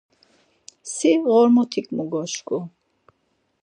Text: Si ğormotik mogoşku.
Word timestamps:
Si 0.93 1.11
ğormotik 1.27 1.87
mogoşku. 1.95 2.57